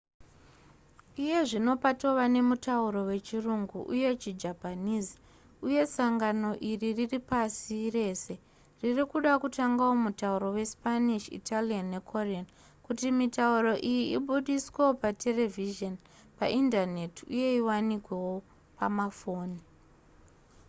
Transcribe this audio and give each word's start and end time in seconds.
iye 1.23 1.39
zvino 1.49 1.73
patova 1.83 2.23
nemutauro 2.35 2.99
wechirungu 3.09 3.79
uye 3.93 4.09
chijapanese 4.21 5.15
uye 5.67 5.81
sangano 5.95 6.49
iri 6.71 6.89
riri 6.97 7.19
pasi 7.29 7.77
rese 7.97 8.33
riri 8.81 9.03
kuda 9.11 9.31
kutangawo 9.41 9.93
mutauro 10.05 10.47
wespanish 10.55 11.25
italian 11.39 11.85
nekorean 11.93 12.47
kuti 12.85 13.07
mitauro 13.19 13.73
iyi 13.91 14.03
ibudiswewo 14.17 14.91
paterevhizheni 15.01 15.99
paindaneti 16.39 17.21
uye 17.33 17.49
iwanikewo 17.59 18.31
pamafoni 18.77 19.59